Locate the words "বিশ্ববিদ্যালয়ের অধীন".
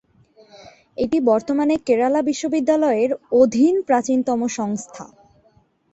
2.21-3.75